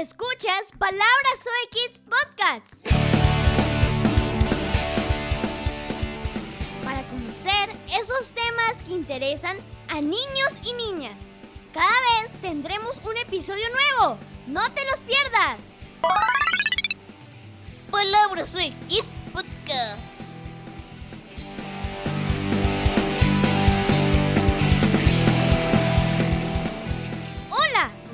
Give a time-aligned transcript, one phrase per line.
[0.00, 2.82] Escuchas Palabras Soy Kids Podcasts.
[6.84, 9.56] Para conocer esos temas que interesan
[9.88, 11.20] a niños y niñas.
[11.74, 11.90] Cada
[12.22, 14.18] vez tendremos un episodio nuevo.
[14.46, 15.74] No te los pierdas.
[17.90, 20.07] Palabras Soy Kids Podcast.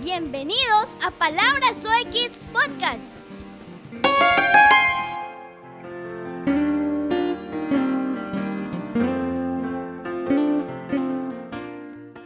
[0.05, 3.17] Bienvenidos a Palabras Soy Kids Podcasts.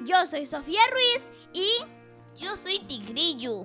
[0.05, 1.69] Yo soy Sofía Ruiz y
[2.37, 3.65] Yo soy Tigrillo.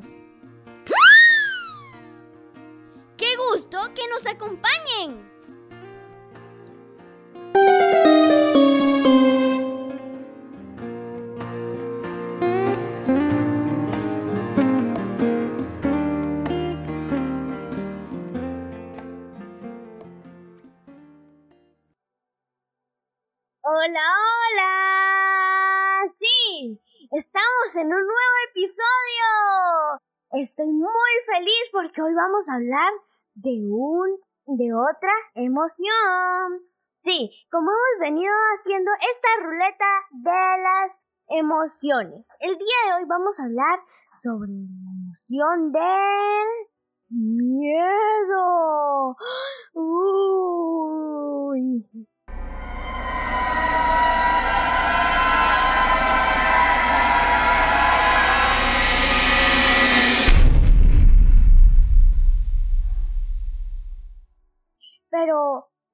[3.18, 5.33] qué gusto que nos acompañen.
[23.76, 26.06] Hola, hola.
[26.16, 26.80] Sí,
[27.12, 30.00] estamos en un nuevo episodio.
[30.34, 32.94] Estoy muy feliz porque hoy vamos a hablar
[33.34, 36.70] de un de otra emoción.
[36.94, 42.30] Sí, como hemos venido haciendo esta ruleta de las emociones.
[42.42, 43.80] El día de hoy vamos a hablar
[44.18, 46.48] sobre la emoción del
[47.10, 49.18] miedo.
[51.50, 51.90] Uy.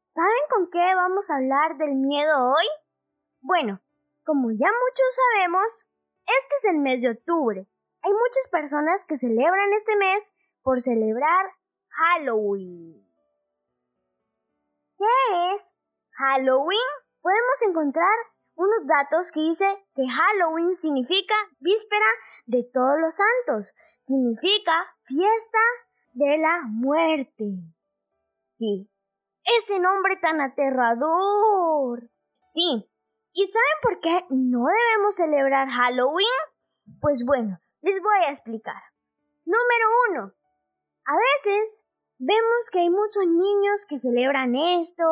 [0.09, 2.65] ¿Saben con qué vamos a hablar del miedo hoy?
[3.41, 3.79] Bueno,
[4.23, 5.87] como ya muchos sabemos,
[6.25, 7.67] este es el mes de octubre.
[8.01, 10.33] Hay muchas personas que celebran este mes
[10.63, 11.51] por celebrar
[11.89, 13.07] Halloween.
[14.97, 15.75] ¿Qué es
[16.13, 16.89] Halloween?
[17.21, 18.17] Podemos encontrar
[18.55, 22.07] unos datos que dice que Halloween significa víspera
[22.47, 25.59] de todos los santos, significa fiesta
[26.13, 27.45] de la muerte.
[28.31, 28.88] Sí,
[29.57, 32.09] ese nombre tan aterrador.
[32.41, 32.89] Sí.
[33.33, 36.27] ¿Y saben por qué no debemos celebrar Halloween?
[36.99, 38.81] Pues bueno, les voy a explicar.
[39.45, 40.33] Número uno.
[41.05, 41.85] A veces
[42.17, 45.05] vemos que hay muchos niños que celebran esto,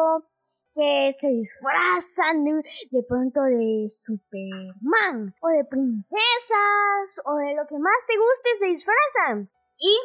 [0.74, 8.06] que se disfrazan de, pronto de Superman, o de princesas, o de lo que más
[8.06, 9.50] te guste, se disfrazan.
[9.80, 9.98] Y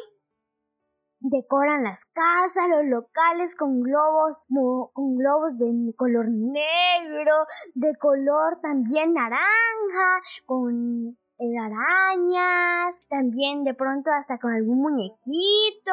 [1.23, 4.45] decoran las casas, los locales con globos,
[4.93, 14.11] con globos de color negro, de color también naranja, con eh, arañas, también de pronto
[14.11, 15.91] hasta con algún muñequito.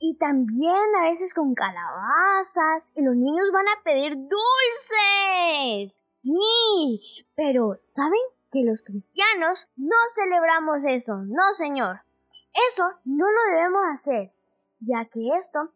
[0.00, 2.92] Y también a veces con calabazas.
[2.94, 6.00] Y los niños van a pedir dulces.
[6.04, 8.20] Sí, pero ¿saben
[8.52, 11.24] que los cristianos no celebramos eso?
[11.26, 12.02] No, señor.
[12.68, 14.32] Eso no lo debemos hacer,
[14.80, 15.72] ya que esto,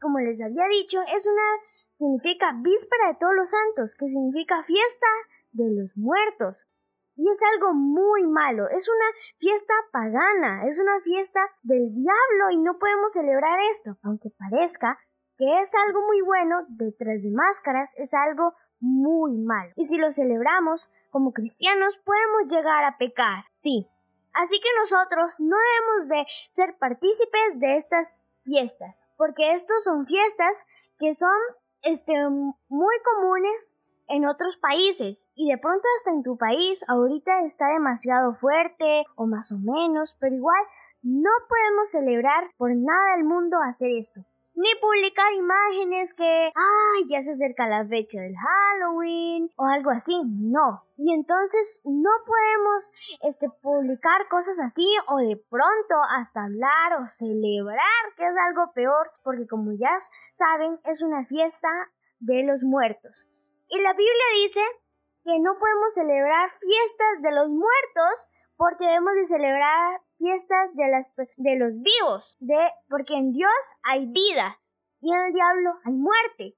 [0.00, 1.42] como les había dicho, es una
[1.90, 5.06] significa víspera de todos los santos, que significa fiesta
[5.52, 6.68] de los muertos.
[7.14, 9.04] Y es algo muy malo, es una
[9.36, 14.98] fiesta pagana, es una fiesta del diablo y no podemos celebrar esto, aunque parezca
[15.36, 19.72] que es algo muy bueno, detrás de máscaras es algo muy malo.
[19.76, 23.88] Y si lo celebramos como cristianos podemos llegar a pecar, sí,
[24.34, 30.64] Así que nosotros no debemos de ser partícipes de estas fiestas, porque estos son fiestas
[30.98, 31.36] que son
[31.82, 32.14] este,
[32.68, 33.74] muy comunes
[34.08, 39.26] en otros países y de pronto hasta en tu país ahorita está demasiado fuerte o
[39.26, 40.62] más o menos, pero igual
[41.02, 44.24] no podemos celebrar por nada del mundo hacer esto.
[44.54, 50.14] Ni publicar imágenes que, ay, ya se acerca la fecha del Halloween o algo así,
[50.24, 50.84] no.
[50.96, 58.04] Y entonces no podemos este, publicar cosas así o de pronto hasta hablar o celebrar,
[58.16, 59.96] que es algo peor, porque como ya
[60.32, 61.68] saben, es una fiesta
[62.20, 63.26] de los muertos.
[63.68, 64.60] Y la Biblia dice
[65.24, 68.28] que no podemos celebrar fiestas de los muertos
[68.62, 72.56] porque debemos de celebrar fiestas de, los vivos, de,
[72.88, 73.50] porque en Dios
[73.82, 74.60] hay vida
[75.00, 76.56] y en el diablo hay muerte.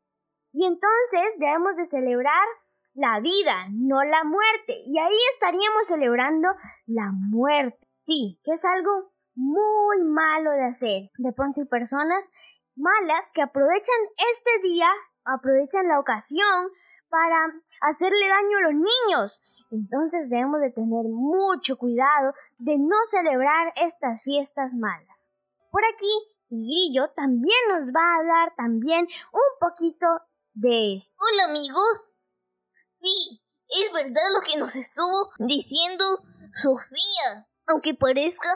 [0.53, 2.45] Y entonces debemos de celebrar
[2.93, 4.75] la vida, no la muerte.
[4.85, 6.49] Y ahí estaríamos celebrando
[6.85, 7.89] la muerte.
[7.95, 11.11] Sí, que es algo muy malo de hacer.
[11.17, 12.31] De pronto hay personas
[12.77, 13.97] malas que aprovechan
[14.31, 14.91] este día,
[15.25, 16.69] aprovechan la ocasión
[17.15, 17.39] para
[17.81, 19.43] hacerle daño a los niños.
[19.71, 25.31] Entonces debemos de tener mucho cuidado de no celebrar estas fiestas malas.
[25.71, 26.13] Por aquí,
[26.51, 30.07] Grillo también nos va a hablar también un poquito
[30.55, 31.15] de esto.
[31.21, 32.15] Hola amigos.
[32.93, 36.05] Sí, es verdad lo que nos estuvo diciendo
[36.53, 37.47] Sofía.
[37.67, 38.49] Aunque parezca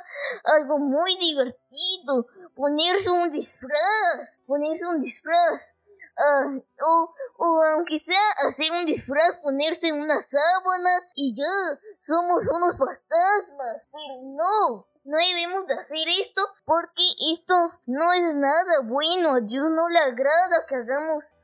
[0.45, 2.27] algo muy divertido,
[2.57, 5.77] ponerse un disfraz, ponerse un disfraz.
[6.19, 6.53] Ah,
[6.85, 13.89] o, o aunque sea hacer un disfraz, ponerse una sábana y ya, somos unos fantasmas.
[13.93, 17.55] Pero no, no debemos de hacer esto porque esto
[17.87, 19.37] no es nada bueno.
[19.37, 21.37] A Dios no le agrada que hagamos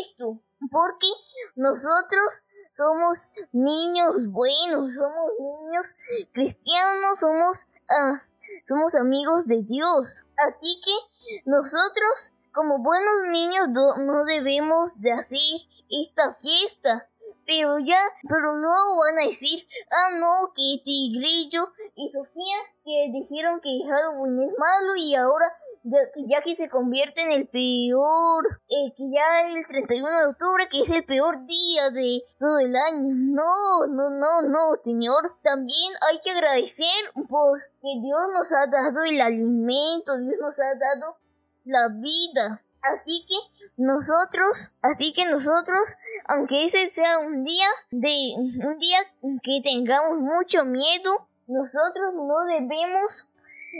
[0.00, 0.40] esto.
[0.70, 1.08] Porque
[1.56, 5.96] nosotros somos niños buenos, somos niños
[6.32, 8.22] cristianos, somos, ah,
[8.64, 10.24] somos amigos de Dios.
[10.36, 15.60] Así que nosotros, como buenos niños, no debemos de hacer
[15.90, 17.08] esta fiesta.
[17.46, 23.60] Pero ya, pero luego van a decir, ah no, que Tigrillo y Sofía que dijeron
[23.62, 25.52] que Halloween es malo y ahora
[26.26, 30.80] ya, que se convierte en el peor, eh, que ya el 31 de octubre, que
[30.80, 33.14] es el peor día de todo el año.
[33.14, 35.36] No, no, no, no, señor.
[35.42, 41.16] También hay que agradecer porque Dios nos ha dado el alimento, Dios nos ha dado
[41.64, 42.62] la vida.
[42.82, 43.34] Así que
[43.76, 45.96] nosotros, así que nosotros,
[46.26, 48.98] aunque ese sea un día de un día
[49.42, 53.26] que tengamos mucho miedo, nosotros no debemos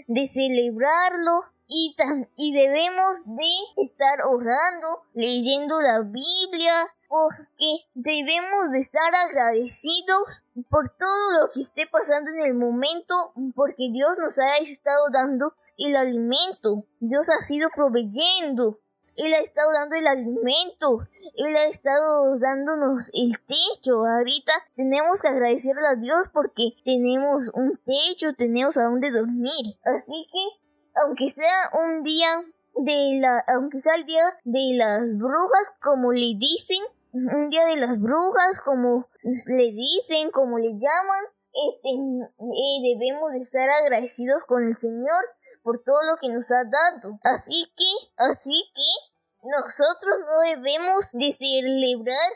[0.08, 1.94] de celebrarlo y,
[2.36, 11.40] y debemos de estar orando, leyendo la Biblia, porque debemos de estar agradecidos por todo
[11.40, 16.86] lo que esté pasando en el momento, porque Dios nos ha estado dando el alimento,
[17.00, 18.80] Dios ha sido proveyendo.
[19.16, 21.06] Él ha estado dando el alimento,
[21.36, 24.04] Él ha estado dándonos el techo.
[24.04, 29.78] Ahorita tenemos que agradecerle a Dios porque tenemos un techo, tenemos a dónde dormir.
[29.84, 30.64] Así que
[31.04, 32.44] aunque sea un día
[32.76, 36.82] de la, aunque sea el día de las brujas, como le dicen,
[37.12, 41.24] un día de las brujas, como le dicen, como le llaman,
[41.68, 45.24] este, eh, debemos de estar agradecidos con el Señor
[45.64, 47.18] por todo lo que nos ha dado.
[47.24, 52.30] Así que, así que, nosotros no debemos de celebrar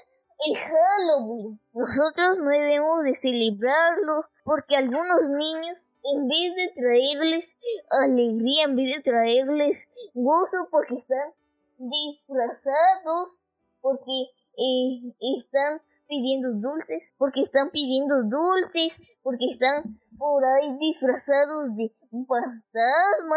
[0.46, 1.60] el Halloween.
[1.72, 7.56] Nosotros no debemos de celebrarlo porque algunos niños, en vez de traerles
[7.90, 11.32] alegría, en vez de traerles gozo, porque están
[11.76, 13.40] disfrazados,
[13.80, 21.92] porque eh, están pidiendo dulces, porque están pidiendo dulces, porque están por ahí disfrazados de
[22.10, 23.36] un fantasma,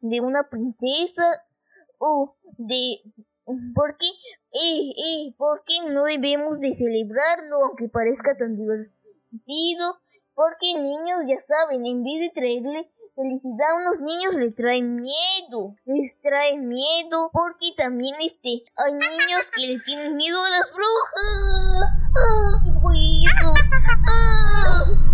[0.00, 1.24] de una princesa
[1.98, 3.02] o de
[3.74, 4.06] porque
[4.52, 9.98] eh, eh, porque no debemos de celebrarlo aunque parezca tan divertido
[10.34, 15.74] porque niños ya saben en vez de traerle felicidad a unos niños les trae miedo
[15.84, 21.10] les trae miedo porque también este hay niños que les tienen miedo a las brujas.
[21.16, 21.99] ¡Ah,
[22.80, 23.54] bueno!
[24.06, 25.10] ¡Ah!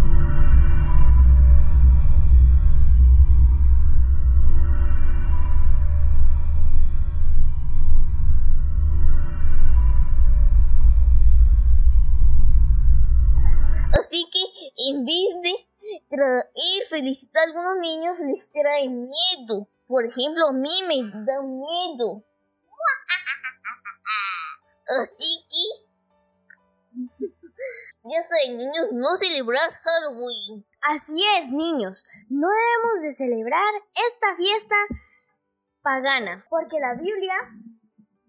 [13.99, 14.41] Así que
[14.89, 15.55] en vez de
[16.09, 19.69] traer felicidad a algunos niños, les trae miedo.
[19.87, 22.23] Por ejemplo, a mí me da miedo.
[25.01, 25.87] Así que...
[28.09, 30.65] Ya saben, niños, no celebrar Halloween.
[30.83, 32.05] Así es, niños.
[32.29, 34.77] No debemos de celebrar esta fiesta
[35.83, 36.45] pagana.
[36.49, 37.35] Porque la Biblia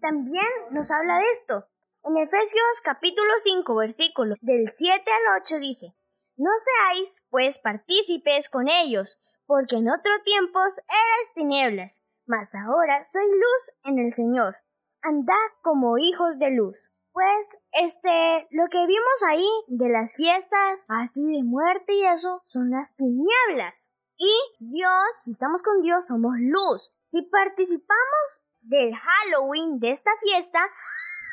[0.00, 1.68] también nos habla de esto.
[2.02, 5.94] En Efesios capítulo 5 versículo del 7 al 8 dice,
[6.36, 13.28] No seáis pues partícipes con ellos, porque en otro tiempos erais tinieblas, mas ahora sois
[13.28, 14.56] luz en el Señor.
[15.02, 16.90] Andad como hijos de luz.
[17.18, 22.70] Pues, este, lo que vimos ahí de las fiestas así de muerte y eso son
[22.70, 23.92] las tinieblas.
[24.16, 26.96] Y Dios, si estamos con Dios, somos luz.
[27.02, 30.60] Si participamos del Halloween, de esta fiesta,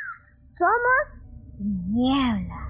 [0.10, 1.28] somos
[1.60, 2.65] niebla.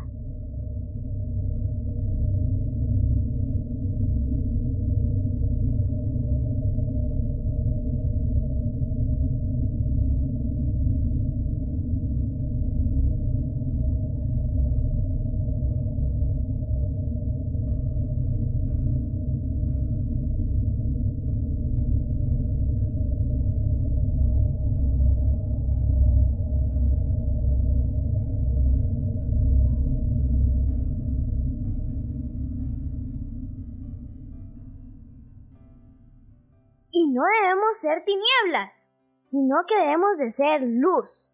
[37.16, 38.92] No debemos ser tinieblas,
[39.24, 41.32] sino que debemos de ser luz.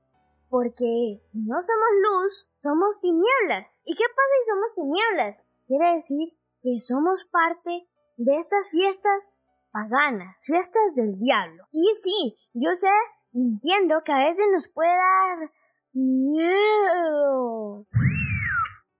[0.47, 3.81] Porque si no somos luz, somos tinieblas.
[3.85, 5.45] ¿Y qué pasa si somos tinieblas?
[5.65, 9.39] Quiere decir que somos parte de estas fiestas
[9.71, 11.63] paganas, fiestas del diablo.
[11.71, 12.93] Y sí, yo sé,
[13.33, 15.51] entiendo que a veces nos puede dar
[15.93, 17.87] miedo.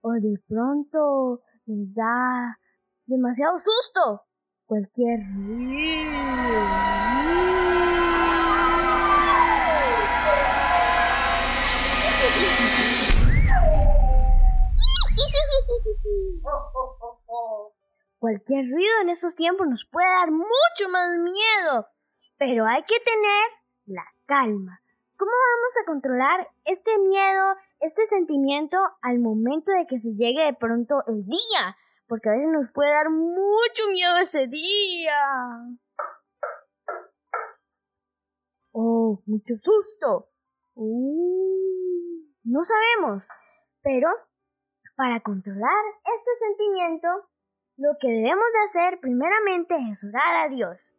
[0.00, 2.58] O de pronto nos da
[3.06, 4.22] demasiado susto.
[4.72, 5.20] Cualquier
[18.18, 21.88] Cualquier ruido en esos tiempos nos puede dar mucho más miedo,
[22.38, 23.44] pero hay que tener
[23.84, 24.80] la calma.
[25.18, 30.54] ¿Cómo vamos a controlar este miedo, este sentimiento al momento de que se llegue de
[30.54, 31.76] pronto el día?
[32.12, 35.16] Porque a veces nos puede dar mucho miedo ese día.
[38.70, 40.28] Oh, mucho susto.
[40.74, 43.28] Uh, no sabemos,
[43.80, 44.10] pero
[44.94, 47.08] para controlar este sentimiento
[47.78, 50.94] lo que debemos de hacer primeramente es orar a Dios.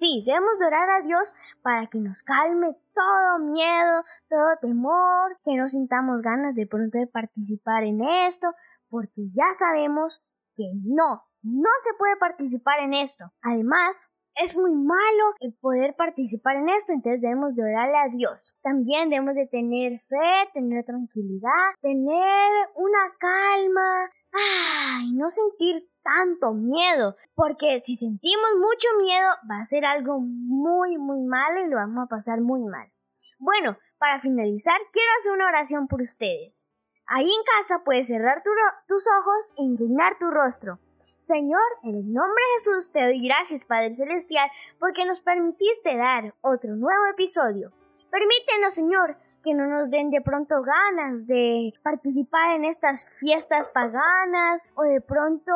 [0.00, 5.56] Sí, debemos de orar a Dios para que nos calme todo miedo, todo temor, que
[5.56, 8.48] no sintamos ganas de pronto de participar en esto,
[8.88, 10.24] porque ya sabemos
[10.56, 13.30] que no, no se puede participar en esto.
[13.42, 18.56] Además, es muy malo el poder participar en esto, entonces debemos de orarle a Dios.
[18.62, 27.16] También debemos de tener fe, tener tranquilidad, tener una calma, ay, no sentir tanto miedo,
[27.34, 32.04] porque si sentimos mucho miedo va a ser algo muy, muy malo y lo vamos
[32.04, 32.90] a pasar muy mal.
[33.38, 36.68] Bueno, para finalizar, quiero hacer una oración por ustedes.
[37.06, 38.42] Ahí en casa puedes cerrar
[38.86, 40.78] tus ojos e inclinar tu rostro.
[41.20, 46.34] Señor, en el nombre de Jesús te doy gracias, Padre Celestial, porque nos permitiste dar
[46.40, 47.72] otro nuevo episodio.
[48.10, 54.72] Permítenos, Señor, que no nos den de pronto ganas de participar en estas fiestas paganas
[54.76, 55.52] o de pronto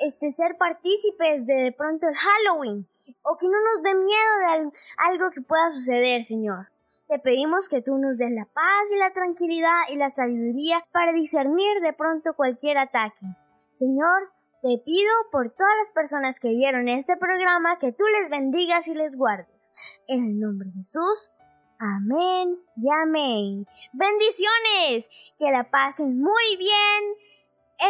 [0.00, 2.88] este, ser partícipes de de pronto el Halloween
[3.22, 6.68] o que no nos dé miedo de algo que pueda suceder, Señor.
[7.08, 11.12] Te pedimos que tú nos des la paz y la tranquilidad y la sabiduría para
[11.12, 13.26] discernir de pronto cualquier ataque.
[13.72, 14.30] Señor,
[14.62, 18.94] te pido por todas las personas que vieron este programa que tú les bendigas y
[18.94, 19.72] les guardes.
[20.06, 21.32] En el nombre de Jesús.
[21.78, 23.66] Amén y amén.
[23.92, 25.08] Bendiciones.
[25.38, 27.16] Que la pasen muy bien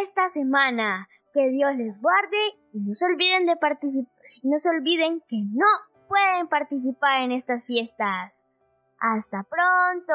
[0.01, 2.37] esta semana que Dios les guarde
[2.73, 5.67] y no se olviden de participar, no se olviden que no
[6.09, 8.47] pueden participar en estas fiestas.
[8.99, 10.15] Hasta pronto.